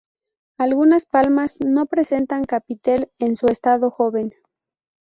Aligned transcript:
Algunas 0.57 1.05
palmas 1.05 1.59
no 1.63 1.85
presentan 1.85 2.43
capitel 2.45 3.11
en 3.19 3.35
su 3.35 3.45
estado 3.45 3.91
joven. 3.91 4.33